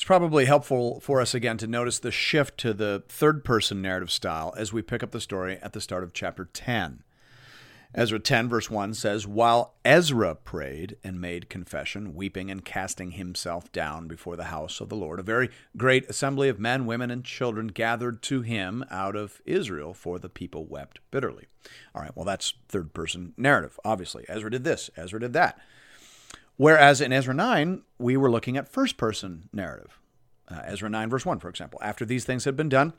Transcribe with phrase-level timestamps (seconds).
[0.00, 4.10] It's probably helpful for us again to notice the shift to the third person narrative
[4.10, 7.02] style as we pick up the story at the start of chapter 10.
[7.94, 13.70] Ezra 10, verse 1 says, While Ezra prayed and made confession, weeping and casting himself
[13.72, 17.22] down before the house of the Lord, a very great assembly of men, women, and
[17.22, 21.44] children gathered to him out of Israel, for the people wept bitterly.
[21.94, 24.24] All right, well, that's third person narrative, obviously.
[24.30, 25.60] Ezra did this, Ezra did that.
[26.60, 29.98] Whereas in Ezra 9, we were looking at first person narrative.
[30.46, 31.80] Uh, Ezra 9, verse 1, for example.
[31.82, 32.92] After these things had been done,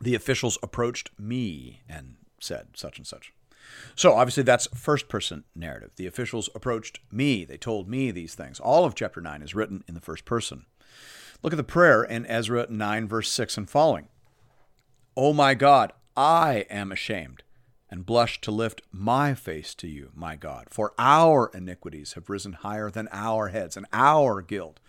[0.00, 3.34] the officials approached me and said such and such.
[3.94, 5.90] So obviously that's first person narrative.
[5.96, 7.44] The officials approached me.
[7.44, 8.60] They told me these things.
[8.60, 10.64] All of chapter 9 is written in the first person.
[11.42, 14.08] Look at the prayer in Ezra 9, verse 6 and following.
[15.14, 17.42] Oh my God, I am ashamed
[17.94, 20.66] and blush to lift my face to you, my God.
[20.68, 24.80] For our iniquities have risen higher than our heads, and our guilt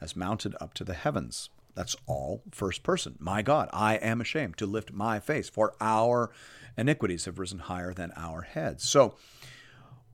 [0.00, 1.50] has mounted up to the heavens.
[1.74, 3.16] That's all first person.
[3.18, 6.30] My God, I am ashamed to lift my face, for our
[6.78, 8.88] iniquities have risen higher than our heads.
[8.88, 9.16] So,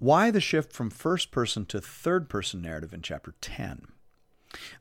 [0.01, 3.87] why the shift from first person to third person narrative in chapter 10?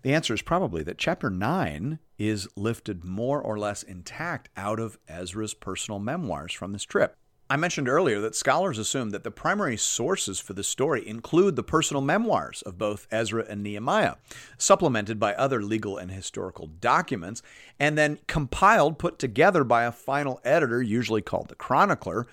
[0.01, 4.97] The answer is probably that chapter 9 is lifted more or less intact out of
[5.07, 7.17] Ezra's personal memoirs from this trip.
[7.51, 11.63] I mentioned earlier that scholars assume that the primary sources for the story include the
[11.63, 14.15] personal memoirs of both Ezra and Nehemiah,
[14.57, 17.41] supplemented by other legal and historical documents,
[17.77, 22.25] and then compiled, put together by a final editor, usually called the chronicler,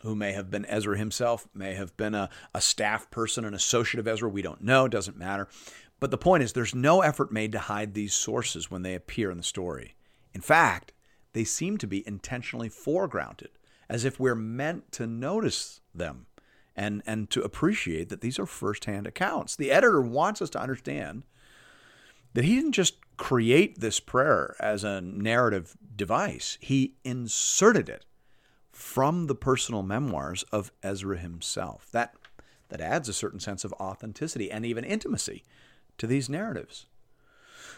[0.00, 4.00] who may have been Ezra himself, may have been a, a staff person, an associate
[4.00, 4.30] of Ezra.
[4.30, 5.48] We don't know, doesn't matter.
[6.00, 9.30] But the point is, there's no effort made to hide these sources when they appear
[9.30, 9.96] in the story.
[10.32, 10.94] In fact,
[11.34, 13.48] they seem to be intentionally foregrounded
[13.92, 16.24] as if we're meant to notice them
[16.74, 19.54] and, and to appreciate that these are firsthand accounts.
[19.54, 21.24] The editor wants us to understand
[22.32, 28.06] that he didn't just create this prayer as a narrative device, he inserted it
[28.72, 31.88] from the personal memoirs of Ezra himself.
[31.92, 32.14] That,
[32.70, 35.44] that adds a certain sense of authenticity and even intimacy
[35.98, 36.86] to these narratives.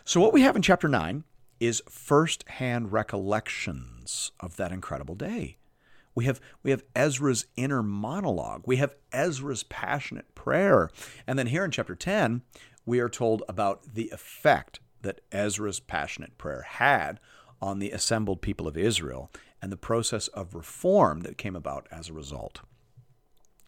[0.05, 1.25] So, what we have in chapter 9
[1.59, 5.57] is first-hand recollections of that incredible day.
[6.15, 8.63] We have, we have Ezra's inner monologue.
[8.67, 10.91] We have Ezra's passionate prayer.
[11.27, 12.43] And then here in chapter 10,
[12.87, 17.21] we are told about the effect that Ezra's passionate prayer had
[17.61, 19.31] on the assembled people of Israel
[19.61, 22.61] and the process of reform that came about as a result.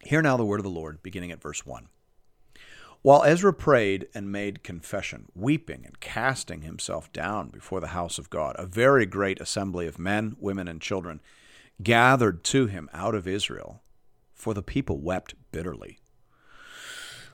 [0.03, 1.87] Hear now the word of the Lord, beginning at verse 1.
[3.01, 8.29] While Ezra prayed and made confession, weeping and casting himself down before the house of
[8.29, 11.21] God, a very great assembly of men, women, and children,
[11.81, 13.81] gathered to him out of Israel,
[14.33, 15.99] for the people wept bitterly.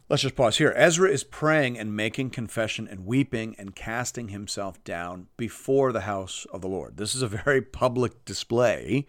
[0.10, 0.74] Let's just pause here.
[0.76, 6.46] Ezra is praying and making confession and weeping and casting himself down before the house
[6.52, 6.98] of the Lord.
[6.98, 9.08] This is a very public display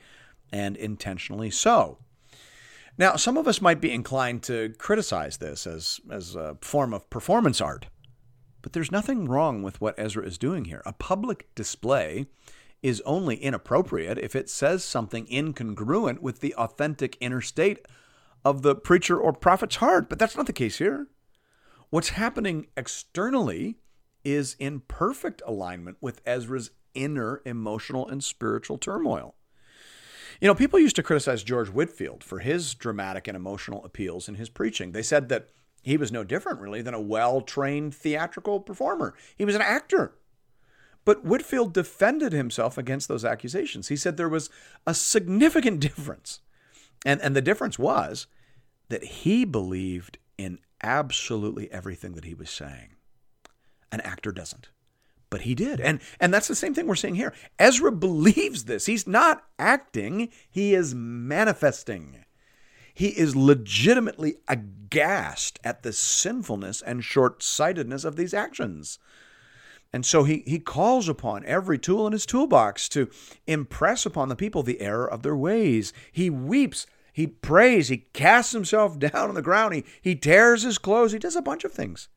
[0.52, 1.98] and intentionally so.
[2.96, 7.10] Now, some of us might be inclined to criticize this as, as a form of
[7.10, 7.88] performance art,
[8.62, 10.80] but there's nothing wrong with what Ezra is doing here.
[10.86, 12.26] A public display
[12.84, 17.78] is only inappropriate if it says something incongruent with the authentic inner state
[18.44, 20.10] of the preacher or prophet's heart.
[20.10, 21.08] But that's not the case here.
[21.88, 23.78] What's happening externally
[24.22, 29.34] is in perfect alignment with Ezra's inner emotional and spiritual turmoil.
[30.42, 34.34] You know, people used to criticize George Whitefield for his dramatic and emotional appeals in
[34.34, 34.92] his preaching.
[34.92, 35.48] They said that
[35.82, 39.14] he was no different, really, than a well trained theatrical performer.
[39.36, 40.18] He was an actor.
[41.04, 43.88] But Whitefield defended himself against those accusations.
[43.88, 44.50] He said there was
[44.86, 46.40] a significant difference.
[47.04, 48.26] And, and the difference was
[48.88, 52.90] that he believed in absolutely everything that he was saying.
[53.92, 54.70] An actor doesn't.
[55.30, 55.80] But he did.
[55.80, 57.34] And, and that's the same thing we're seeing here.
[57.58, 58.86] Ezra believes this.
[58.86, 62.24] He's not acting, he is manifesting.
[62.94, 69.00] He is legitimately aghast at the sinfulness and short sightedness of these actions.
[69.94, 73.08] And so he, he calls upon every tool in his toolbox to
[73.46, 75.92] impress upon the people the error of their ways.
[76.10, 80.78] He weeps, he prays, he casts himself down on the ground, he, he tears his
[80.78, 82.08] clothes, he does a bunch of things.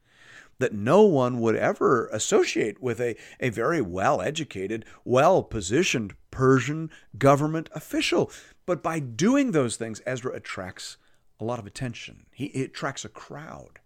[0.58, 6.90] that no one would ever associate with a, a very well educated, well positioned Persian
[7.20, 8.32] government official.
[8.66, 10.98] But by doing those things, Ezra attracts
[11.40, 12.26] a lot of attention.
[12.32, 13.82] He, he attracts a crowd.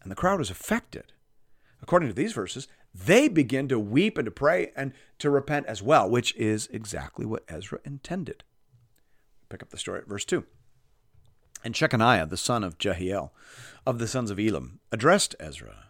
[0.00, 1.12] And the crowd is affected.
[1.82, 5.82] According to these verses, they begin to weep and to pray and to repent as
[5.82, 8.44] well, which is exactly what Ezra intended.
[9.48, 10.44] Pick up the story at verse 2.
[11.64, 13.32] And Shechaniah, the son of Jehiel,
[13.86, 15.86] of the sons of Elam, addressed Ezra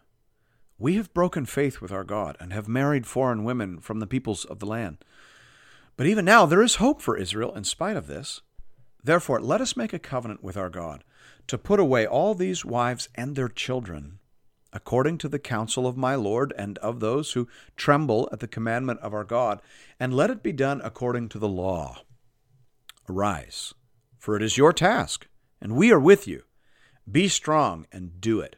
[0.78, 4.44] We have broken faith with our God and have married foreign women from the peoples
[4.44, 4.98] of the land.
[5.96, 8.40] But even now there is hope for Israel in spite of this.
[9.02, 11.04] Therefore, let us make a covenant with our God
[11.48, 14.17] to put away all these wives and their children,
[14.72, 19.00] according to the counsel of my Lord and of those who tremble at the commandment
[19.00, 19.60] of our God,
[19.98, 22.02] and let it be done according to the law.
[23.08, 23.72] Arise,
[24.18, 25.26] for it is your task
[25.60, 26.42] and we are with you.
[27.10, 28.56] Be strong and do it.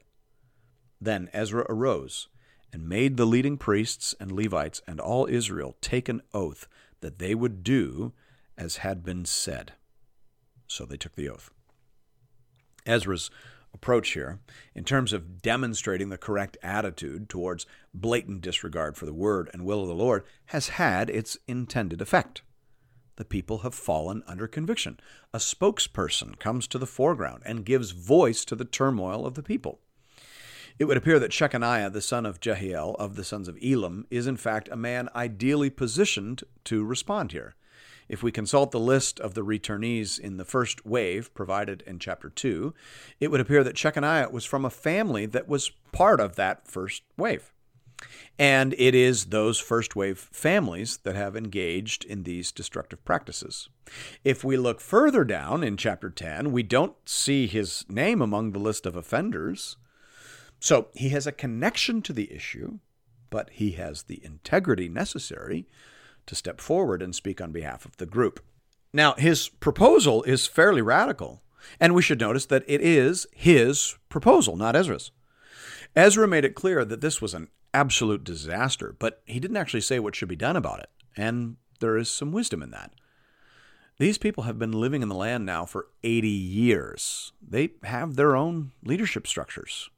[1.00, 2.28] Then Ezra arose
[2.72, 6.68] and made the leading priests and Levites and all Israel take an oath
[7.00, 8.12] that they would do
[8.56, 9.72] as had been said.
[10.66, 11.50] So they took the oath.
[12.86, 13.30] Ezra's
[13.72, 14.40] approach here,
[14.74, 19.82] in terms of demonstrating the correct attitude towards blatant disregard for the word and will
[19.82, 22.42] of the Lord, has had its intended effect
[23.20, 24.98] the people have fallen under conviction.
[25.34, 29.78] A spokesperson comes to the foreground and gives voice to the turmoil of the people.
[30.78, 34.26] It would appear that Shechaniah, the son of Jehiel of the sons of Elam, is
[34.26, 37.54] in fact a man ideally positioned to respond here.
[38.10, 42.28] If we consult the list of the returnees in the first wave provided in chapter
[42.28, 42.74] 2,
[43.20, 47.04] it would appear that Shechaniah was from a family that was part of that first
[47.16, 47.52] wave.
[48.36, 53.68] And it is those first wave families that have engaged in these destructive practices.
[54.24, 58.58] If we look further down in chapter 10, we don't see his name among the
[58.58, 59.76] list of offenders.
[60.58, 62.80] So he has a connection to the issue,
[63.30, 65.68] but he has the integrity necessary
[66.30, 68.40] to step forward and speak on behalf of the group.
[68.92, 71.42] Now, his proposal is fairly radical,
[71.80, 75.10] and we should notice that it is his proposal, not Ezra's.
[75.96, 79.98] Ezra made it clear that this was an absolute disaster, but he didn't actually say
[79.98, 80.90] what should be done about it.
[81.16, 82.92] And there is some wisdom in that.
[83.98, 87.32] These people have been living in the land now for 80 years.
[87.42, 89.90] They have their own leadership structures.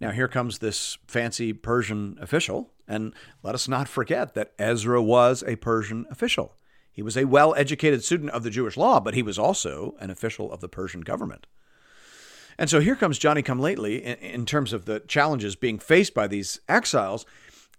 [0.00, 5.44] Now, here comes this fancy Persian official, and let us not forget that Ezra was
[5.46, 6.56] a Persian official.
[6.90, 10.10] He was a well educated student of the Jewish law, but he was also an
[10.10, 11.46] official of the Persian government.
[12.58, 16.26] And so here comes Johnny come lately in, terms of the challenges being faced by
[16.26, 17.24] these exiles.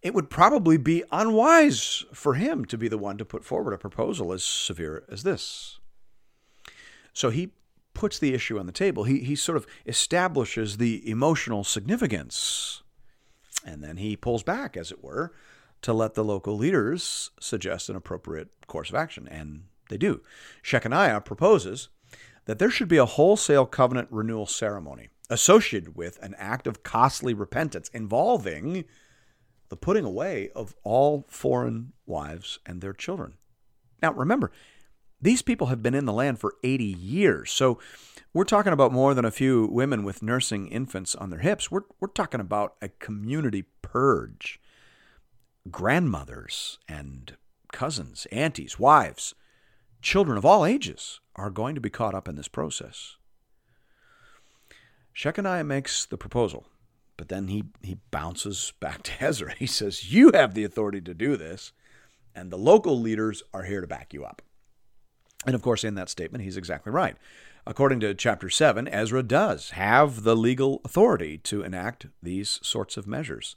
[0.02, 3.78] It would probably be unwise for him to be the one to put forward a
[3.78, 5.80] proposal as severe as this.
[7.12, 7.52] So he
[7.94, 9.04] puts the issue on the table.
[9.04, 12.84] He, he sort of establishes the emotional significance.
[13.66, 15.34] And then he pulls back, as it were,
[15.82, 19.28] to let the local leaders suggest an appropriate course of action.
[19.30, 20.22] And they do.
[20.64, 21.90] Shechaniah proposes
[22.46, 27.34] that there should be a wholesale covenant renewal ceremony associated with an act of costly
[27.34, 28.86] repentance involving
[29.70, 33.36] the putting away of all foreign wives and their children.
[34.02, 34.52] Now, remember,
[35.22, 37.52] these people have been in the land for 80 years.
[37.52, 37.80] So
[38.34, 41.72] we're talking about more than a few women with nursing infants on their hips.
[41.72, 44.60] We're, we're talking about a community purge.
[45.72, 47.36] Grandmothers and
[47.72, 49.34] cousins, aunties, wives,
[50.02, 53.16] children of all ages are going to be caught up in this process.
[55.16, 56.68] Shechaniah makes the proposal,
[57.18, 59.54] but then he, he bounces back to Ezra.
[59.58, 61.74] He says, You have the authority to do this,
[62.36, 64.42] and the local leaders are here to back you up.
[65.46, 67.18] And of course, in that statement, he's exactly right.
[67.68, 73.06] According to chapter 7, Ezra does have the legal authority to enact these sorts of
[73.08, 73.56] measures.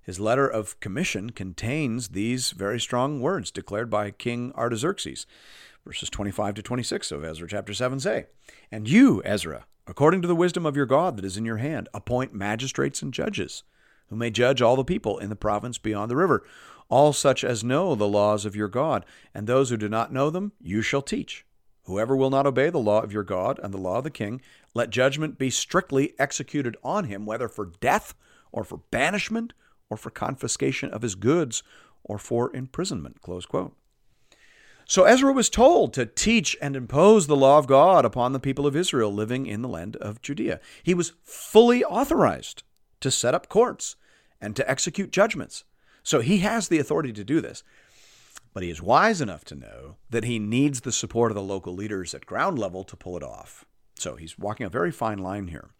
[0.00, 5.26] His letter of commission contains these very strong words declared by King Artaxerxes.
[5.84, 8.26] Verses 25 to 26 of Ezra chapter 7 say,
[8.72, 11.90] And you, Ezra, according to the wisdom of your God that is in your hand,
[11.92, 13.64] appoint magistrates and judges,
[14.08, 16.42] who may judge all the people in the province beyond the river,
[16.88, 19.04] all such as know the laws of your God,
[19.34, 21.44] and those who do not know them you shall teach.
[21.88, 24.42] Whoever will not obey the law of your God and the law of the king,
[24.74, 28.14] let judgment be strictly executed on him, whether for death
[28.52, 29.54] or for banishment
[29.88, 31.62] or for confiscation of his goods
[32.04, 33.22] or for imprisonment.
[33.22, 33.74] Close quote.
[34.84, 38.66] So Ezra was told to teach and impose the law of God upon the people
[38.66, 40.60] of Israel living in the land of Judea.
[40.82, 42.64] He was fully authorized
[43.00, 43.96] to set up courts
[44.42, 45.64] and to execute judgments.
[46.02, 47.62] So he has the authority to do this.
[48.52, 51.74] But he is wise enough to know that he needs the support of the local
[51.74, 53.64] leaders at ground level to pull it off.
[53.96, 55.70] So he's walking a very fine line here.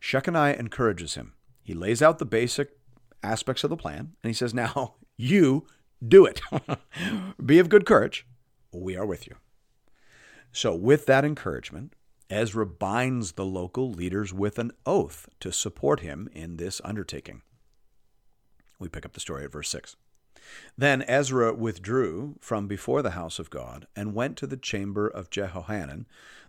[0.00, 1.34] Shechaniah encourages him.
[1.62, 2.70] He lays out the basic
[3.22, 5.66] aspects of the plan, and he says, Now, you
[6.06, 6.40] do it.
[7.44, 8.26] Be of good courage.
[8.72, 9.36] We are with you.
[10.52, 11.94] So, with that encouragement,
[12.30, 17.42] Ezra binds the local leaders with an oath to support him in this undertaking.
[18.78, 19.96] We pick up the story at verse 6.
[20.76, 25.30] Then Ezra withdrew from before the house of God and went to the chamber of
[25.30, 26.06] Jehohanan,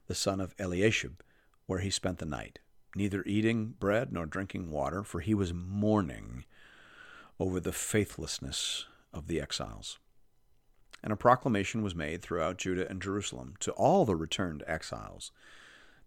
[0.07, 1.21] the son of Eliashib,
[1.65, 2.59] where he spent the night,
[2.95, 6.45] neither eating bread nor drinking water, for he was mourning
[7.39, 9.99] over the faithlessness of the exiles.
[11.01, 15.31] And a proclamation was made throughout Judah and Jerusalem to all the returned exiles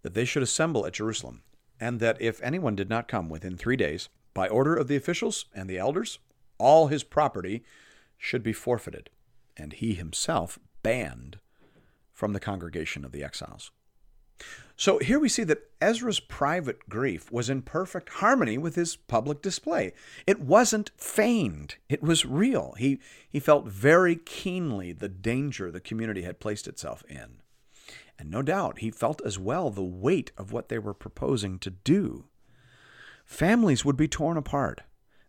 [0.02, 1.42] that they should assemble at Jerusalem,
[1.80, 5.46] and that if anyone did not come within three days, by order of the officials
[5.54, 6.18] and the elders,
[6.62, 7.64] all his property
[8.16, 9.10] should be forfeited,
[9.56, 11.38] and he himself banned
[12.12, 13.72] from the congregation of the exiles.
[14.76, 19.42] So here we see that Ezra's private grief was in perfect harmony with his public
[19.42, 19.92] display.
[20.26, 22.74] It wasn't feigned, it was real.
[22.78, 27.42] He, he felt very keenly the danger the community had placed itself in.
[28.18, 31.70] And no doubt he felt as well the weight of what they were proposing to
[31.70, 32.26] do.
[33.24, 34.82] Families would be torn apart,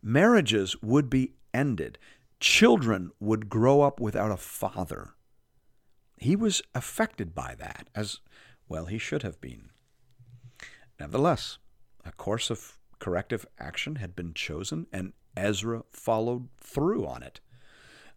[0.03, 1.97] marriages would be ended,
[2.39, 5.13] children would grow up without a father.
[6.17, 8.19] He was affected by that, as
[8.67, 9.69] well he should have been.
[10.99, 11.57] Nevertheless,
[12.05, 17.39] a course of corrective action had been chosen, and Ezra followed through on it.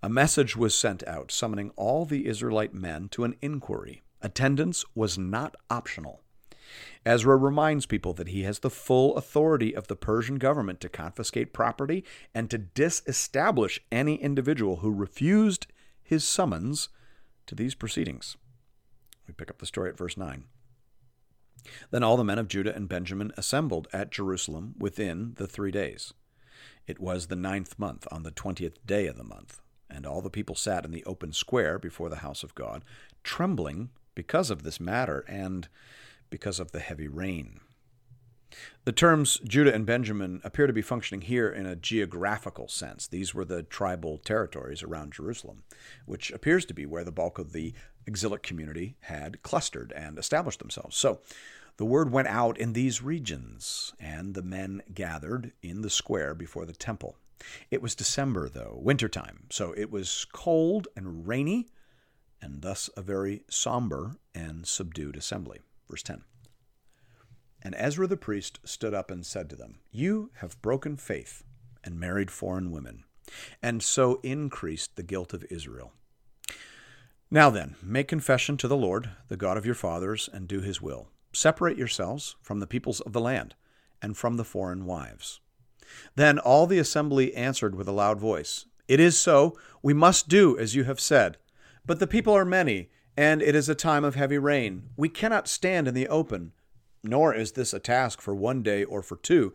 [0.02, 4.02] A message was sent out summoning all the Israelite men to an inquiry.
[4.20, 6.22] Attendance was not optional.
[7.04, 11.52] Ezra reminds people that he has the full authority of the Persian government to confiscate
[11.52, 12.04] property
[12.34, 15.66] and to disestablish any individual who refused
[16.02, 16.88] his summons
[17.46, 18.36] to these proceedings.
[19.26, 20.44] We pick up the story at verse 9.
[21.90, 26.14] Then all the men of Judah and Benjamin assembled at Jerusalem within the three days.
[26.86, 30.30] It was the ninth month, on the twentieth day of the month, and all the
[30.30, 32.84] people sat in the open square before the house of God,
[33.24, 35.68] trembling because of this matter and
[36.30, 37.60] because of the heavy rain.
[38.84, 43.06] The terms Judah and Benjamin appear to be functioning here in a geographical sense.
[43.06, 45.64] These were the tribal territories around Jerusalem,
[46.06, 47.74] which appears to be where the bulk of the
[48.06, 50.96] exilic community had clustered and established themselves.
[50.96, 51.20] So
[51.76, 56.64] the word went out in these regions, and the men gathered in the square before
[56.64, 57.16] the temple.
[57.70, 61.68] It was December, though, wintertime, so it was cold and rainy,
[62.40, 65.60] and thus a very somber and subdued assembly.
[65.88, 66.22] Verse 10.
[67.62, 71.42] And Ezra the priest stood up and said to them, You have broken faith
[71.82, 73.04] and married foreign women,
[73.62, 75.92] and so increased the guilt of Israel.
[77.30, 80.80] Now then, make confession to the Lord, the God of your fathers, and do his
[80.80, 81.08] will.
[81.32, 83.54] Separate yourselves from the peoples of the land
[84.00, 85.40] and from the foreign wives.
[86.14, 90.56] Then all the assembly answered with a loud voice, It is so, we must do
[90.56, 91.36] as you have said.
[91.84, 94.90] But the people are many, and it is a time of heavy rain.
[94.96, 96.52] We cannot stand in the open
[97.08, 99.54] nor is this a task for one day or for two,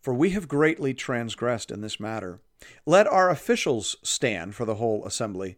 [0.00, 2.40] for we have greatly transgressed in this matter.
[2.86, 5.56] Let our officials stand for the whole assembly.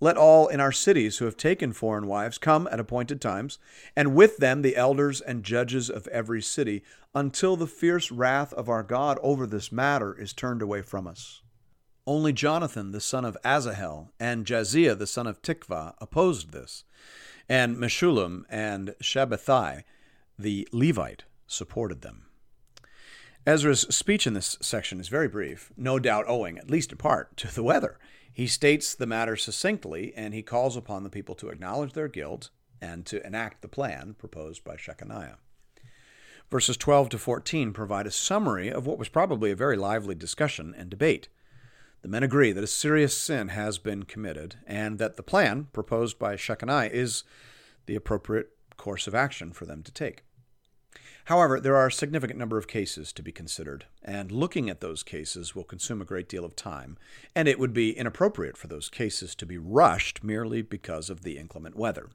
[0.00, 3.58] Let all in our cities who have taken foreign wives come at appointed times,
[3.96, 6.82] and with them the elders and judges of every city,
[7.14, 11.41] until the fierce wrath of our God over this matter is turned away from us.
[12.06, 16.82] Only Jonathan the son of Asahel, and Jahzeiah the son of Tikvah opposed this,
[17.48, 19.84] and Meshullam and Shabbethai
[20.36, 22.26] the Levite supported them.
[23.46, 27.36] Ezra's speech in this section is very brief, no doubt owing, at least in part,
[27.36, 27.98] to the weather.
[28.32, 32.50] He states the matter succinctly, and he calls upon the people to acknowledge their guilt
[32.80, 35.36] and to enact the plan proposed by Shechaniah.
[36.50, 40.74] Verses 12 to 14 provide a summary of what was probably a very lively discussion
[40.76, 41.28] and debate.
[42.02, 46.18] The men agree that a serious sin has been committed and that the plan proposed
[46.18, 47.22] by Shechaniah is
[47.86, 50.24] the appropriate course of action for them to take.
[51.26, 55.04] However, there are a significant number of cases to be considered, and looking at those
[55.04, 56.98] cases will consume a great deal of time,
[57.36, 61.38] and it would be inappropriate for those cases to be rushed merely because of the
[61.38, 62.10] inclement weather.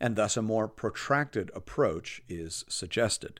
[0.00, 3.38] And thus, a more protracted approach is suggested.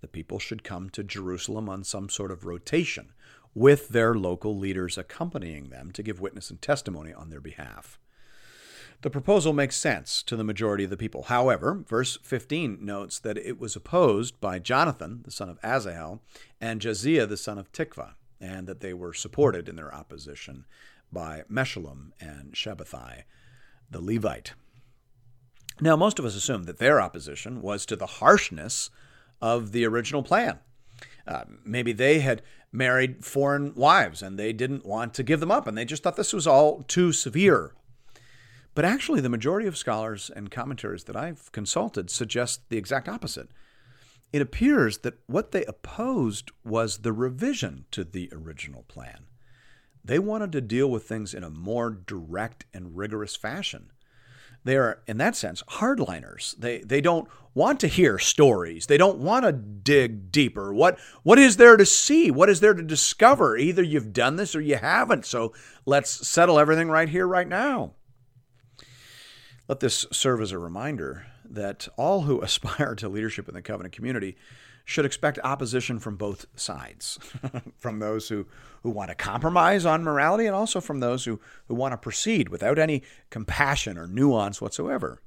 [0.00, 3.12] The people should come to Jerusalem on some sort of rotation,
[3.54, 7.98] with their local leaders accompanying them to give witness and testimony on their behalf.
[9.02, 11.24] The proposal makes sense to the majority of the people.
[11.24, 16.22] However, verse 15 notes that it was opposed by Jonathan, the son of Asahel,
[16.60, 20.64] and Jahzeiah, the son of Tikvah, and that they were supported in their opposition
[21.12, 23.24] by Meshullam and Shabbethai,
[23.90, 24.54] the Levite.
[25.80, 28.90] Now, most of us assume that their opposition was to the harshness
[29.40, 30.60] of the original plan.
[31.26, 35.66] Uh, maybe they had married foreign wives and they didn't want to give them up
[35.66, 37.72] and they just thought this was all too severe.
[38.74, 43.48] But actually, the majority of scholars and commentaries that I've consulted suggest the exact opposite.
[44.32, 49.26] It appears that what they opposed was the revision to the original plan.
[50.04, 53.92] They wanted to deal with things in a more direct and rigorous fashion.
[54.64, 56.56] They are, in that sense, hardliners.
[56.56, 58.86] They, they don't want to hear stories.
[58.86, 60.72] They don't want to dig deeper.
[60.72, 62.30] What, what is there to see?
[62.30, 63.56] What is there to discover?
[63.56, 65.26] Either you've done this or you haven't.
[65.26, 65.52] So
[65.86, 67.92] let's settle everything right here, right now.
[69.68, 73.94] Let this serve as a reminder that all who aspire to leadership in the covenant
[73.94, 74.36] community
[74.84, 77.18] should expect opposition from both sides
[77.78, 78.46] from those who,
[78.84, 82.50] who want to compromise on morality and also from those who, who want to proceed
[82.50, 85.22] without any compassion or nuance whatsoever.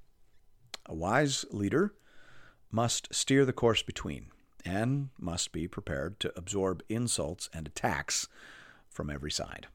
[0.86, 1.96] A wise leader
[2.70, 4.28] must steer the course between
[4.64, 8.28] and must be prepared to absorb insults and attacks
[8.92, 9.66] from every side.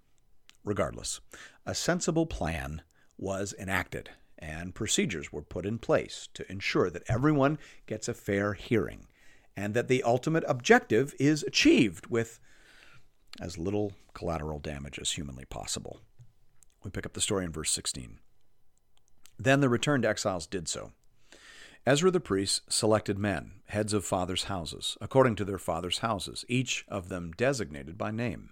[0.63, 1.21] Regardless,
[1.67, 2.83] a sensible plan
[3.19, 8.53] was enacted and procedures were put in place to ensure that everyone gets a fair
[8.53, 9.09] hearing
[9.57, 12.39] and that the ultimate objective is achieved with
[13.41, 16.01] as little collateral damage as humanly possible.
[16.85, 18.19] We pick up the story in verse 16.
[19.39, 20.93] Then the returned exiles did so.
[21.85, 26.85] Ezra the priest selected men, heads of fathers' houses, according to their fathers' houses, each
[26.87, 28.51] of them designated by name.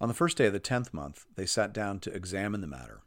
[0.00, 3.02] On the first day of the tenth month, they sat down to examine the matter,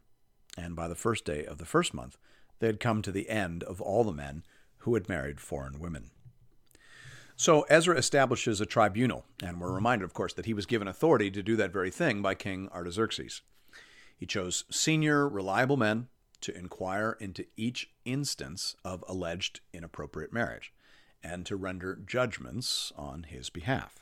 [0.55, 2.17] and by the first day of the first month,
[2.59, 4.43] they had come to the end of all the men
[4.79, 6.11] who had married foreign women.
[7.39, 11.29] So Ezra establishes a tribunal, and we're reminded, of course, that he was given authority
[11.29, 13.41] to do that very thing by King Artaxerxes.
[14.17, 16.07] He chose senior, reliable men
[16.41, 20.73] to inquire into each instance of alleged inappropriate marriage
[21.21, 23.99] and to render judgments on his behalf.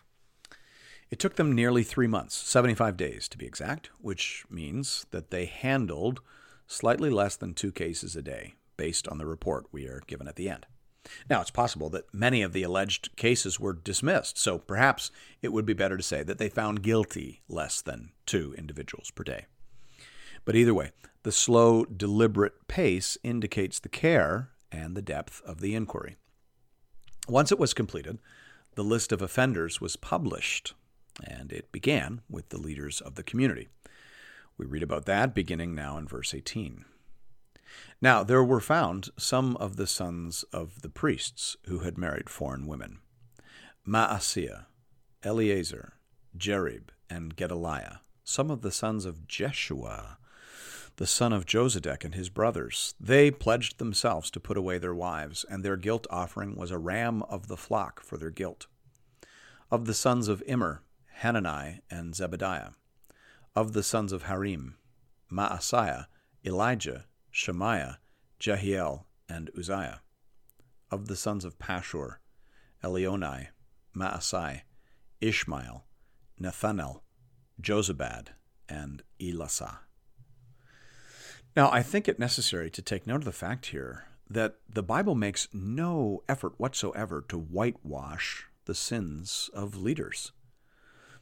[1.11, 5.45] It took them nearly three months, 75 days to be exact, which means that they
[5.45, 6.21] handled
[6.67, 10.37] slightly less than two cases a day, based on the report we are given at
[10.37, 10.65] the end.
[11.29, 15.65] Now, it's possible that many of the alleged cases were dismissed, so perhaps it would
[15.65, 19.45] be better to say that they found guilty less than two individuals per day.
[20.45, 20.91] But either way,
[21.23, 26.17] the slow, deliberate pace indicates the care and the depth of the inquiry.
[27.27, 28.19] Once it was completed,
[28.75, 30.73] the list of offenders was published,
[31.23, 33.69] and it began with the leaders of the community.
[34.57, 36.85] We read about that beginning now in verse 18.
[38.01, 42.67] Now there were found some of the sons of the priests who had married foreign
[42.67, 42.99] women
[43.87, 44.65] Maaseiah,
[45.23, 45.93] Eleazar,
[46.37, 50.17] Jerib, and Gedaliah, some of the sons of Jeshua,
[50.97, 52.93] the son of Josedek, and his brothers.
[52.99, 57.21] They pledged themselves to put away their wives, and their guilt offering was a ram
[57.23, 58.67] of the flock for their guilt.
[59.69, 60.83] Of the sons of Immer,
[61.21, 62.73] Hanani, and Zebadiah.
[63.55, 64.77] Of the sons of Harim,
[65.31, 66.07] Maaseiah,
[66.45, 67.99] Elijah, Shemaiah,
[68.39, 69.99] Jehiel, and Uzziah.
[70.89, 72.19] Of the sons of Pashhur,
[72.81, 73.47] Elionai,
[73.93, 74.61] Maasai,
[75.19, 75.83] Ishmael,
[76.41, 77.01] Nethanel,
[77.61, 78.27] Jozabad,
[78.69, 79.79] and Elasah.
[81.57, 85.15] Now, I think it necessary to take note of the fact here that the Bible
[85.15, 90.31] makes no effort whatsoever to whitewash the sins of leaders.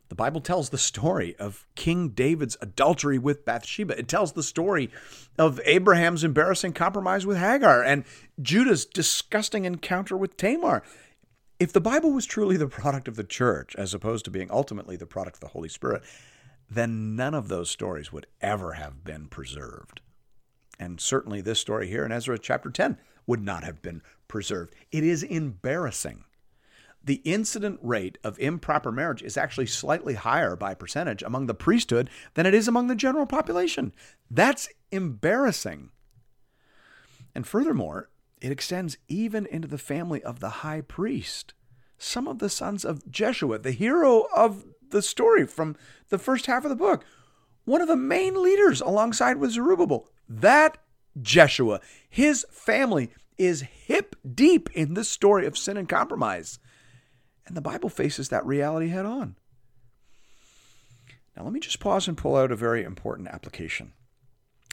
[0.09, 3.97] The Bible tells the story of King David's adultery with Bathsheba.
[3.97, 4.91] It tells the story
[5.39, 8.03] of Abraham's embarrassing compromise with Hagar and
[8.41, 10.83] Judah's disgusting encounter with Tamar.
[11.59, 14.97] If the Bible was truly the product of the church, as opposed to being ultimately
[14.97, 16.03] the product of the Holy Spirit,
[16.69, 20.01] then none of those stories would ever have been preserved.
[20.79, 24.75] And certainly this story here in Ezra chapter 10 would not have been preserved.
[24.91, 26.25] It is embarrassing
[27.03, 32.09] the incident rate of improper marriage is actually slightly higher by percentage among the priesthood
[32.35, 33.93] than it is among the general population.
[34.31, 35.89] That's embarrassing.
[37.35, 38.09] And furthermore,
[38.41, 41.53] it extends even into the family of the high priest.
[41.97, 45.75] Some of the sons of Jeshua, the hero of the story from
[46.09, 47.03] the first half of the book,
[47.65, 50.77] one of the main leaders alongside with Zerubbabel, that
[51.21, 56.59] Jeshua, his family is hip deep in this story of sin and compromise.
[57.45, 59.35] And the Bible faces that reality head on.
[61.35, 63.93] Now, let me just pause and pull out a very important application.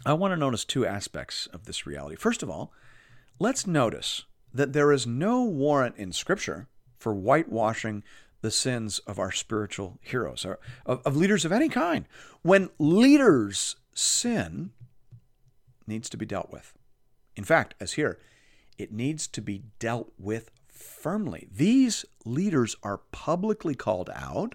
[0.04, 2.16] I want to notice two aspects of this reality.
[2.16, 2.72] First of all,
[3.38, 8.02] let's notice that there is no warrant in Scripture for whitewashing
[8.42, 12.06] the sins of our spiritual heroes, or of, of leaders of any kind.
[12.42, 14.70] When leaders sin,
[15.86, 16.72] needs to be dealt with.
[17.36, 18.18] In fact, as here,
[18.78, 21.48] it needs to be dealt with firmly.
[21.52, 24.54] These leaders are publicly called out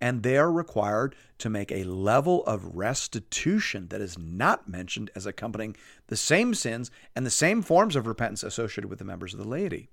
[0.00, 5.26] and they are required to make a level of restitution that is not mentioned as
[5.26, 5.76] accompanying
[6.08, 9.48] the same sins and the same forms of repentance associated with the members of the
[9.48, 9.88] laity.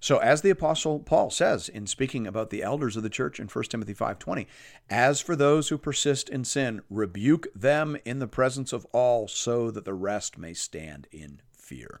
[0.00, 3.48] So as the apostle Paul says in speaking about the elders of the church in
[3.48, 4.46] 1 Timothy 5:20,
[4.88, 9.70] as for those who persist in sin, rebuke them in the presence of all so
[9.70, 12.00] that the rest may stand in fear.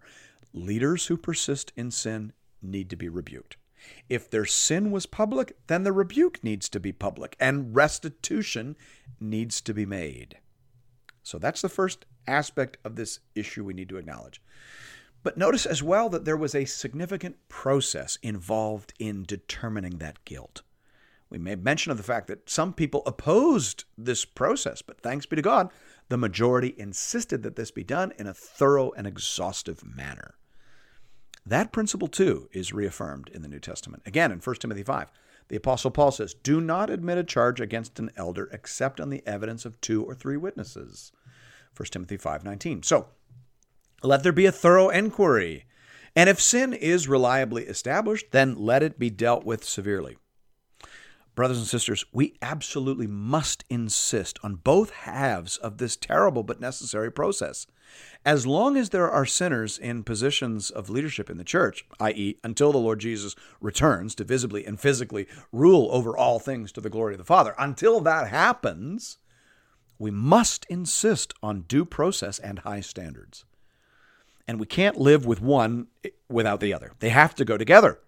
[0.52, 3.56] Leaders who persist in sin need to be rebuked.
[4.08, 8.76] If their sin was public, then the rebuke needs to be public and restitution
[9.20, 10.38] needs to be made.
[11.22, 14.40] So that's the first aspect of this issue we need to acknowledge.
[15.22, 20.62] But notice as well that there was a significant process involved in determining that guilt.
[21.28, 25.34] We made mention of the fact that some people opposed this process, but thanks be
[25.34, 25.70] to God,
[26.08, 30.36] the majority insisted that this be done in a thorough and exhaustive manner.
[31.46, 34.02] That principle, too, is reaffirmed in the New Testament.
[34.04, 35.10] Again, in 1 Timothy 5,
[35.48, 39.22] the Apostle Paul says, Do not admit a charge against an elder except on the
[39.26, 41.12] evidence of two or three witnesses.
[41.76, 42.82] 1 Timothy 5:19.
[42.82, 43.08] So,
[44.02, 45.66] let there be a thorough inquiry.
[46.16, 50.16] And if sin is reliably established, then let it be dealt with severely.
[51.36, 57.12] Brothers and sisters, we absolutely must insist on both halves of this terrible but necessary
[57.12, 57.66] process.
[58.24, 62.72] As long as there are sinners in positions of leadership in the church, i.e., until
[62.72, 67.12] the Lord Jesus returns to visibly and physically rule over all things to the glory
[67.12, 69.18] of the Father, until that happens,
[69.98, 73.44] we must insist on due process and high standards.
[74.48, 75.88] And we can't live with one
[76.30, 77.98] without the other, they have to go together.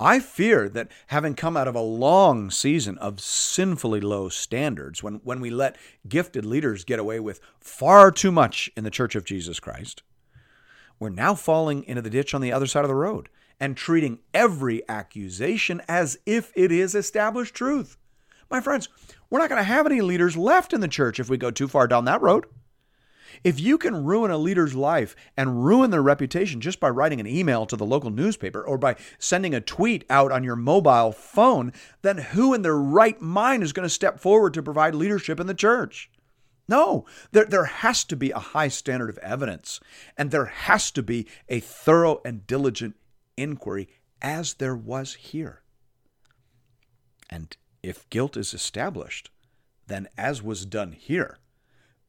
[0.00, 5.14] I fear that having come out of a long season of sinfully low standards, when,
[5.24, 5.76] when we let
[6.08, 10.02] gifted leaders get away with far too much in the Church of Jesus Christ,
[11.00, 14.20] we're now falling into the ditch on the other side of the road and treating
[14.32, 17.96] every accusation as if it is established truth.
[18.50, 18.88] My friends,
[19.30, 21.68] we're not going to have any leaders left in the church if we go too
[21.68, 22.46] far down that road.
[23.44, 27.26] If you can ruin a leader's life and ruin their reputation just by writing an
[27.26, 31.72] email to the local newspaper or by sending a tweet out on your mobile phone,
[32.02, 35.46] then who in their right mind is going to step forward to provide leadership in
[35.46, 36.10] the church?
[36.68, 39.80] No, there, there has to be a high standard of evidence,
[40.18, 42.96] and there has to be a thorough and diligent
[43.36, 43.88] inquiry,
[44.20, 45.62] as there was here.
[47.30, 49.30] And if guilt is established,
[49.86, 51.38] then as was done here,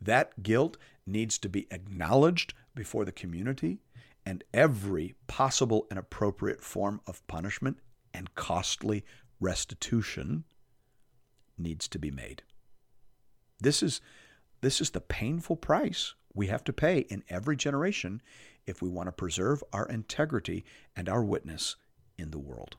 [0.01, 3.79] that guilt needs to be acknowledged before the community,
[4.25, 7.77] and every possible and appropriate form of punishment
[8.13, 9.03] and costly
[9.39, 10.43] restitution
[11.57, 12.43] needs to be made.
[13.59, 14.01] This is,
[14.61, 18.21] this is the painful price we have to pay in every generation
[18.65, 20.63] if we want to preserve our integrity
[20.95, 21.75] and our witness
[22.17, 22.77] in the world.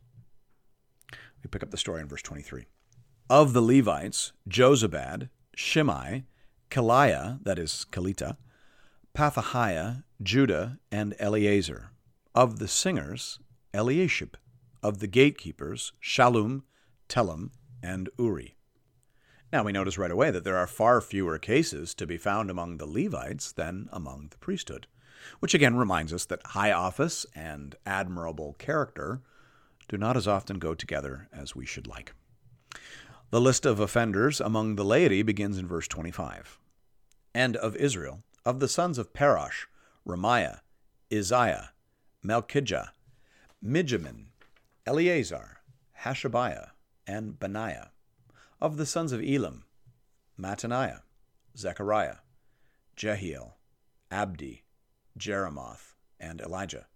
[1.43, 2.67] We pick up the story in verse 23.
[3.29, 6.25] Of the Levites, Jozabad, Shimei,
[6.71, 8.37] Kelaiah, that is Kelita,
[9.13, 11.91] Pethahiah, Judah, and Eleazar.
[12.33, 13.41] Of the singers,
[13.75, 14.37] Eliashib.
[14.81, 16.63] Of the gatekeepers, Shallum,
[17.09, 17.51] Telem,
[17.83, 18.57] and Uri.
[19.53, 22.77] Now we notice right away that there are far fewer cases to be found among
[22.77, 24.87] the Levites than among the priesthood,
[25.41, 29.23] which again reminds us that high office and admirable character
[29.89, 32.15] do not as often go together as we should like.
[33.31, 36.60] The list of offenders among the laity begins in verse 25.
[37.35, 39.67] And of Israel, of the sons of Parosh,
[40.07, 40.61] Ramiah,
[41.13, 41.71] Isaiah,
[42.25, 42.91] Malchijah,
[43.65, 44.27] Mijamin,
[44.87, 45.59] Eleazar,
[46.03, 46.71] Hashabiah,
[47.07, 47.91] and Benaiah.
[48.61, 49.65] Of the sons of Elam,
[50.39, 51.01] Mattaniah,
[51.57, 52.17] Zechariah,
[52.97, 53.57] Jehiel,
[54.11, 54.65] Abdi,
[55.19, 56.87] Jeremoth, and Elijah.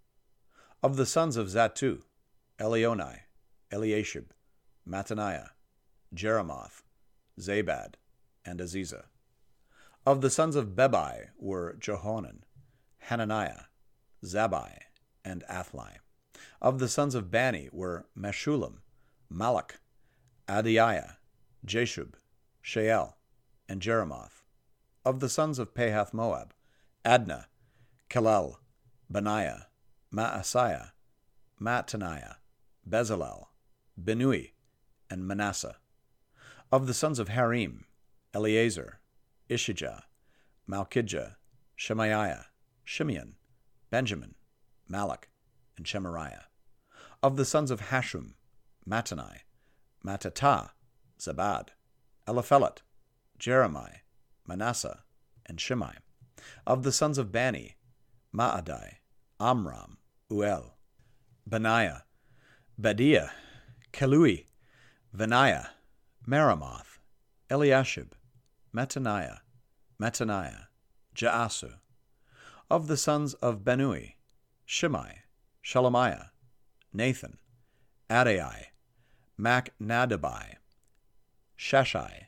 [0.83, 2.03] Of the sons of Zattu,
[2.59, 3.21] Elionai,
[3.73, 4.33] Eliashib,
[4.89, 5.51] Mattaniah,
[6.15, 6.83] Jeremoth,
[7.41, 7.95] Zabad,
[8.45, 9.05] and Aziza.
[10.07, 12.45] Of the sons of Bebai were Johanan,
[13.09, 13.69] Hananiah,
[14.23, 14.81] Zabai,
[15.25, 15.97] and Athli.
[16.61, 18.81] Of the sons of Bani were Meshullam,
[19.33, 19.79] Malach,
[20.47, 21.17] Adiah,
[21.67, 22.13] Jashub,
[22.63, 23.15] Shael,
[23.67, 24.43] and Jeremoth.
[25.07, 26.53] Of the sons of Pahath Moab,
[27.03, 27.47] Adnah,
[28.11, 28.57] Chelal,
[29.11, 29.69] Benaiah,
[30.13, 30.91] Maaseiah,
[31.59, 32.35] Mattaniah,
[32.87, 33.47] Bezalel,
[33.99, 34.51] Benui,
[35.09, 35.77] and Manasseh.
[36.71, 37.87] Of the sons of Harim,
[38.35, 39.01] Eleazar,
[39.55, 40.03] Isshijah,
[40.69, 41.37] Malchijah,
[41.77, 42.47] Shemaiah,
[42.85, 43.35] Shimeon,
[43.91, 44.35] Benjamin,
[44.91, 45.25] Malach,
[45.77, 46.45] and Shemariah.
[47.23, 48.35] Of the sons of Hashum,
[48.89, 49.39] Mattanai,
[50.05, 50.71] Mattattah,
[51.21, 51.69] Zabad,
[52.27, 52.79] Eliphelet,
[53.39, 54.03] Jeremiah,
[54.47, 55.05] Manasseh,
[55.47, 55.95] and Shimei.
[56.67, 57.77] Of the sons of Bani,
[58.35, 58.95] Maadai,
[59.39, 59.99] Amram,
[60.31, 60.73] Uel,
[61.49, 62.03] Benaiah,
[62.81, 63.31] Badiah,
[63.93, 64.47] Kelui,
[65.17, 65.69] Venaiah,
[66.27, 66.99] Meremoth,
[67.49, 68.13] Eliashib,
[68.75, 69.39] Mattaniah,
[70.05, 70.67] Mattaniah,
[71.15, 71.73] Jaasu.
[72.71, 74.17] Of the sons of Benui,
[74.67, 75.21] Shimei,
[75.65, 76.27] Shelemiah,
[76.93, 77.39] Nathan,
[78.11, 78.67] Adai,
[79.41, 80.57] Machnadabai,
[81.59, 82.25] Sheshai,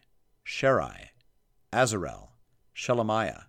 [0.47, 1.09] Sherai,
[1.71, 2.29] Azarel,
[2.75, 3.43] Shelemiah,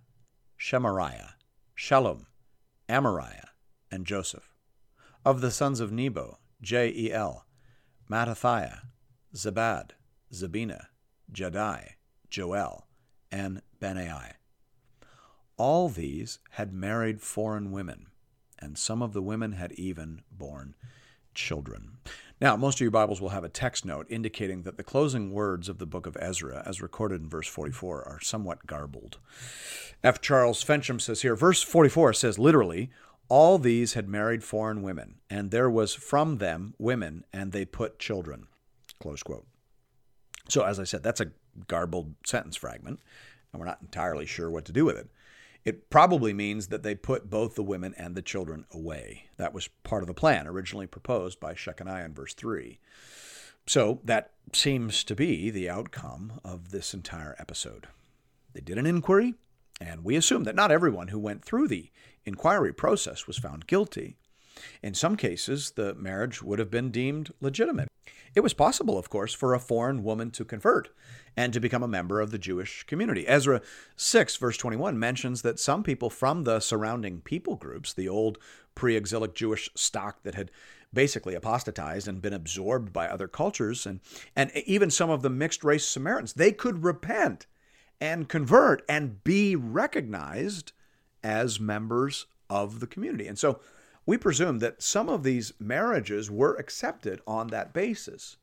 [0.60, 1.30] Shemariah,
[1.74, 2.26] Shalom,
[2.86, 3.48] Amariah,
[3.90, 4.52] and Joseph.
[5.24, 7.44] Of the sons of Nebo, Jeiel,
[8.10, 8.80] Mattathiah,
[9.34, 9.92] Zabad,
[10.30, 10.88] Zabina,
[11.32, 11.92] Jadai,
[12.28, 12.84] Joel,
[13.32, 14.32] and Benai.
[15.56, 18.06] All these had married foreign women,
[18.58, 20.74] and some of the women had even borne
[21.34, 21.98] children.
[22.40, 25.68] Now, most of your Bibles will have a text note indicating that the closing words
[25.68, 29.18] of the book of Ezra, as recorded in verse 44, are somewhat garbled.
[30.04, 30.20] F.
[30.20, 32.90] Charles Fensham says here, verse 44 says literally,
[33.28, 37.98] all these had married foreign women, and there was from them women, and they put
[37.98, 38.46] children.
[39.00, 39.46] Close quote.
[40.48, 41.32] So, as I said, that's a
[41.66, 43.00] garbled sentence fragment,
[43.52, 45.08] and we're not entirely sure what to do with it.
[45.64, 49.24] It probably means that they put both the women and the children away.
[49.36, 52.78] That was part of the plan originally proposed by Shechaniah in verse 3.
[53.66, 57.88] So that seems to be the outcome of this entire episode.
[58.54, 59.34] They did an inquiry,
[59.80, 61.90] and we assume that not everyone who went through the
[62.24, 64.16] inquiry process was found guilty.
[64.82, 67.88] In some cases, the marriage would have been deemed legitimate.
[68.34, 70.90] It was possible, of course, for a foreign woman to convert
[71.36, 73.26] and to become a member of the Jewish community.
[73.26, 73.62] Ezra
[73.96, 78.38] 6, verse 21, mentions that some people from the surrounding people groups, the old
[78.74, 80.50] pre exilic Jewish stock that had
[80.92, 84.00] basically apostatized and been absorbed by other cultures, and,
[84.34, 87.46] and even some of the mixed race Samaritans, they could repent
[88.00, 90.72] and convert and be recognized
[91.22, 93.26] as members of the community.
[93.26, 93.60] And so
[94.08, 98.38] we presume that some of these marriages were accepted on that basis.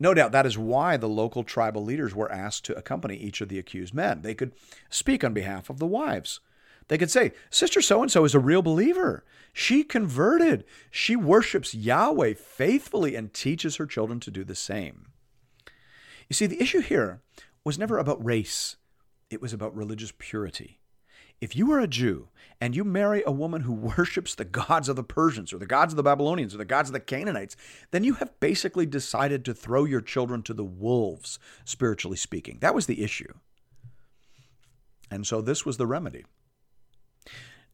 [0.00, 3.50] No doubt that is why the local tribal leaders were asked to accompany each of
[3.50, 4.22] the accused men.
[4.22, 4.54] They could
[4.88, 6.40] speak on behalf of the wives.
[6.88, 9.22] They could say, Sister so and so is a real believer.
[9.52, 10.64] She converted.
[10.90, 15.08] She worships Yahweh faithfully and teaches her children to do the same.
[16.30, 17.20] You see, the issue here
[17.64, 18.76] was never about race,
[19.28, 20.78] it was about religious purity.
[21.42, 22.28] If you are a Jew
[22.60, 25.92] and you marry a woman who worships the gods of the Persians or the gods
[25.92, 27.56] of the Babylonians or the gods of the Canaanites,
[27.90, 32.58] then you have basically decided to throw your children to the wolves, spiritually speaking.
[32.60, 33.34] That was the issue.
[35.10, 36.24] And so this was the remedy.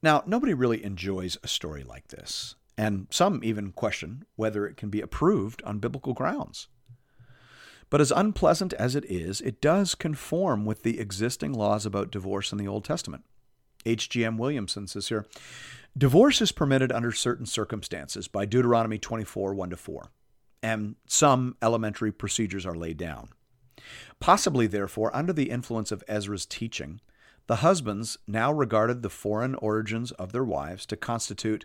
[0.02, 4.88] Now, nobody really enjoys a story like this, and some even question whether it can
[4.88, 6.68] be approved on biblical grounds.
[7.90, 12.50] But as unpleasant as it is, it does conform with the existing laws about divorce
[12.50, 13.24] in the Old Testament.
[13.88, 14.38] H.G.M.
[14.38, 15.26] Williamson says here
[15.96, 20.10] Divorce is permitted under certain circumstances by Deuteronomy 24 1 to 4,
[20.62, 23.30] and some elementary procedures are laid down.
[24.20, 27.00] Possibly, therefore, under the influence of Ezra's teaching,
[27.46, 31.64] the husbands now regarded the foreign origins of their wives to constitute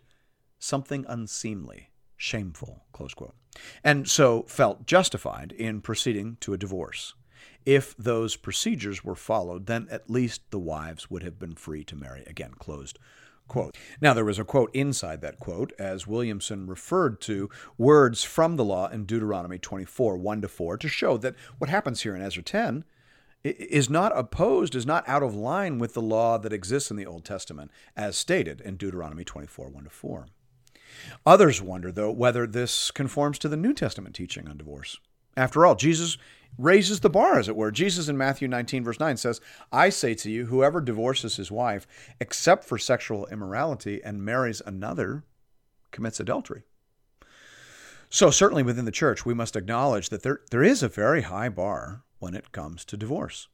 [0.58, 2.86] something unseemly, shameful,
[3.84, 7.14] and so felt justified in proceeding to a divorce.
[7.66, 11.96] If those procedures were followed, then at least the wives would have been free to
[11.96, 12.24] marry.
[12.28, 13.00] Again, closed
[13.48, 13.78] quote.
[14.02, 18.66] Now, there was a quote inside that quote as Williamson referred to words from the
[18.66, 22.44] law in Deuteronomy 24, 1 to 4, to show that what happens here in Ezra
[22.44, 22.84] 10
[23.44, 27.06] is not opposed, is not out of line with the law that exists in the
[27.06, 30.28] Old Testament, as stated in Deuteronomy 24, 1 to 4.
[31.26, 35.00] Others wonder, though, whether this conforms to the New Testament teaching on divorce.
[35.36, 36.18] After all, Jesus
[36.58, 37.72] raises the bar, as it were.
[37.72, 41.88] Jesus in Matthew 19, verse 9 says, I say to you, whoever divorces his wife,
[42.20, 45.24] except for sexual immorality, and marries another,
[45.92, 46.64] commits adultery.
[48.10, 51.50] So, certainly within the church, we must acknowledge that there, there is a very high
[51.50, 53.48] bar when it comes to divorce.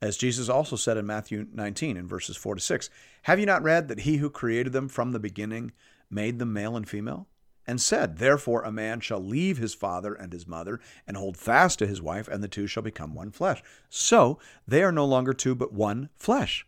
[0.00, 2.90] As Jesus also said in Matthew 19, in verses 4 to 6,
[3.22, 5.72] Have you not read that he who created them from the beginning
[6.10, 7.26] made them male and female?
[7.66, 11.78] And said, Therefore a man shall leave his father and his mother, and hold fast
[11.80, 13.62] to his wife, and the two shall become one flesh.
[13.88, 16.66] So they are no longer two, but one flesh.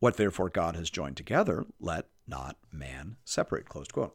[0.00, 3.68] What therefore God has joined together, let not man separate.
[3.68, 4.14] Quote.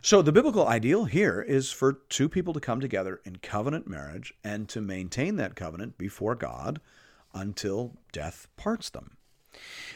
[0.00, 4.32] So the biblical ideal here is for two people to come together in covenant marriage
[4.44, 6.80] and to maintain that covenant before God
[7.34, 9.16] until death parts them.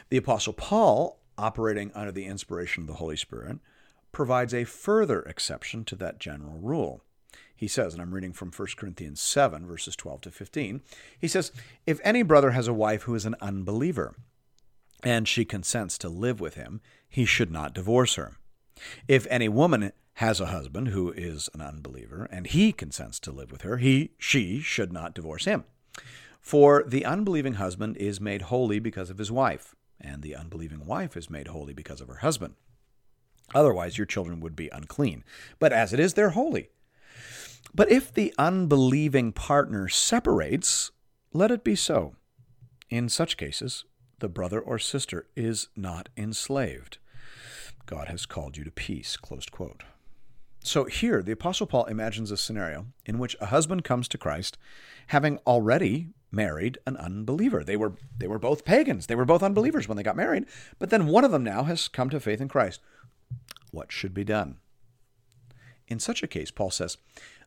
[0.08, 3.58] The Apostle Paul, operating under the inspiration of the Holy Spirit,
[4.12, 7.02] provides a further exception to that general rule.
[7.54, 10.82] He says, and I'm reading from 1 Corinthians 7, verses 12 to 15.
[11.18, 11.52] He says,
[11.86, 14.14] If any brother has a wife who is an unbeliever,
[15.02, 18.36] and she consents to live with him, he should not divorce her.
[19.06, 23.50] If any woman has a husband who is an unbeliever and he consents to live
[23.50, 25.64] with her, he, she should not divorce him.
[26.40, 31.16] For the unbelieving husband is made holy because of his wife, and the unbelieving wife
[31.16, 32.54] is made holy because of her husband.
[33.54, 35.24] Otherwise, your children would be unclean.
[35.58, 36.70] But as it is, they're holy.
[37.74, 40.90] But if the unbelieving partner separates,
[41.32, 42.14] let it be so.
[42.90, 43.84] In such cases,
[44.18, 46.98] the brother or sister is not enslaved.
[47.86, 49.16] God has called you to peace.
[50.64, 54.58] So here, the Apostle Paul imagines a scenario in which a husband comes to Christ
[55.08, 57.64] having already married an unbeliever.
[57.64, 60.46] They were, they were both pagans, they were both unbelievers when they got married,
[60.78, 62.80] but then one of them now has come to faith in Christ.
[63.70, 64.58] What should be done?
[65.88, 66.98] In such a case, Paul says,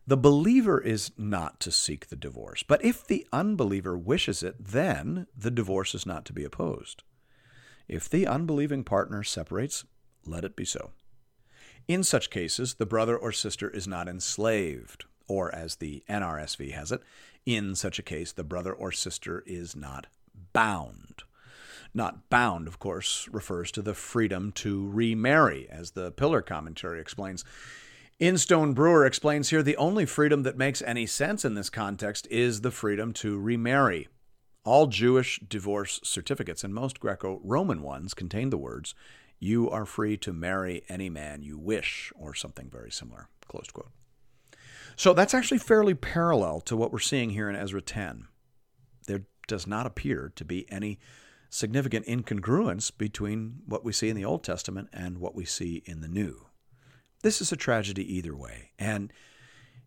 [0.08, 5.26] the believer is not to seek the divorce, but if the unbeliever wishes it, then
[5.36, 7.02] the divorce is not to be opposed.
[7.88, 9.84] If the unbelieving partner separates,
[10.24, 10.91] let it be so.
[11.88, 16.91] In such cases, the brother or sister is not enslaved, or as the NRSV has
[16.91, 17.02] it,
[17.45, 20.06] in such a case, the brother or sister is not
[20.54, 21.24] bound.
[21.95, 27.45] Not bound, of course, refers to the freedom to remarry, as the Pillar commentary explains.
[28.19, 32.62] Instone Brewer explains here the only freedom that makes any sense in this context is
[32.62, 34.10] the freedom to remarry.
[34.65, 38.93] All Jewish divorce certificates and most Greco Roman ones contain the words,
[39.39, 43.29] you are free to marry any man you wish, or something very similar.
[43.47, 43.91] Closed quote.
[44.97, 48.27] So that's actually fairly parallel to what we're seeing here in Ezra 10.
[49.08, 50.99] There does not appear to be any
[51.56, 56.02] significant incongruence between what we see in the Old Testament and what we see in
[56.02, 56.48] the New.
[57.24, 59.13] This is a tragedy either way, and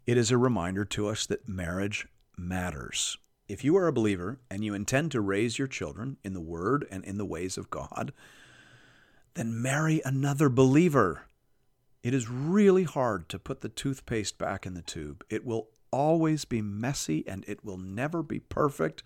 [0.07, 3.19] it is a reminder to us that marriage matters.
[3.49, 6.87] If you are a believer and you intend to raise your children in the Word
[6.91, 8.15] and in the ways of God,
[9.35, 11.27] then marry another believer.
[12.03, 15.23] It is really hard to put the toothpaste back in the tube.
[15.29, 19.03] It will always be messy and it will never be perfect.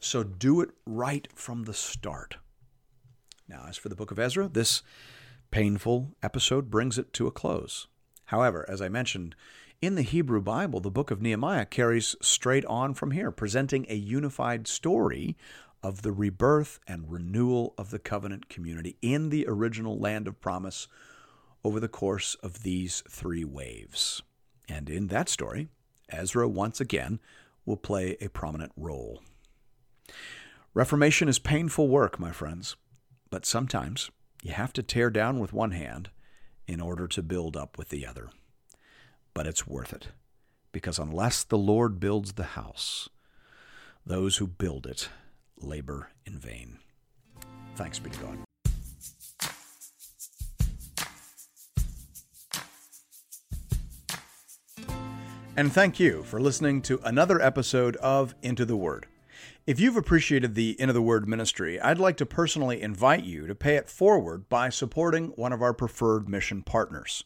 [0.00, 2.36] So do it right from the start.
[3.48, 4.82] Now, as for the book of Ezra, this
[5.50, 7.86] painful episode brings it to a close.
[8.26, 9.34] However, as I mentioned,
[9.80, 13.94] in the Hebrew Bible, the book of Nehemiah carries straight on from here, presenting a
[13.94, 15.36] unified story
[15.82, 20.88] of the rebirth and renewal of the covenant community in the original land of promise
[21.64, 24.22] over the course of these three waves.
[24.68, 25.68] And in that story,
[26.08, 27.20] Ezra once again
[27.64, 29.22] will play a prominent role.
[30.74, 32.76] Reformation is painful work, my friends,
[33.30, 34.10] but sometimes
[34.42, 36.10] you have to tear down with one hand
[36.66, 38.28] in order to build up with the other.
[39.34, 40.08] But it's worth it,
[40.72, 43.08] because unless the Lord builds the house,
[44.06, 45.08] those who build it
[45.60, 46.78] labor in vain.
[47.74, 48.38] Thanks be to God.
[55.56, 59.06] And thank you for listening to another episode of Into the Word.
[59.68, 63.54] If you've appreciated the Into the Word ministry, I'd like to personally invite you to
[63.54, 67.24] pay it forward by supporting one of our preferred mission partners.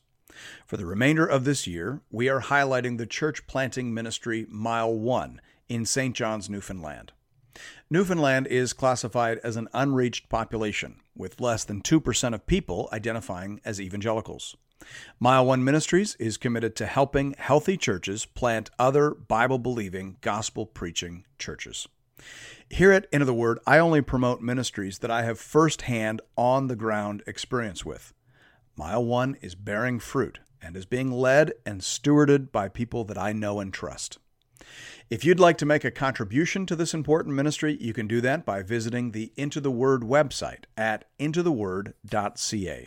[0.66, 5.40] For the remainder of this year, we are highlighting the church planting ministry Mile 1
[5.68, 6.16] in St.
[6.16, 7.12] John's, Newfoundland.
[7.88, 13.80] Newfoundland is classified as an unreached population, with less than 2% of people identifying as
[13.80, 14.56] evangelicals.
[15.20, 21.24] Mile One Ministries is committed to helping healthy churches plant other Bible believing, gospel preaching
[21.38, 21.86] churches.
[22.70, 26.76] Here at Into the Word, I only promote ministries that I have firsthand, on the
[26.76, 28.14] ground experience with.
[28.76, 33.32] Mile One is bearing fruit and is being led and stewarded by people that I
[33.32, 34.18] know and trust.
[35.10, 38.46] If you'd like to make a contribution to this important ministry, you can do that
[38.46, 42.86] by visiting the Into the Word website at intotheword.ca.